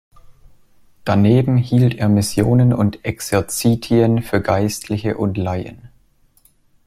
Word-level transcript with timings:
Daneben 1.05 1.57
hielt 1.57 1.93
er 1.99 2.09
Missionen 2.09 2.73
und 2.73 3.05
Exerzitien 3.05 4.23
für 4.23 4.41
Geistliche 4.41 5.15
und 5.15 5.37
Laien. 5.37 5.89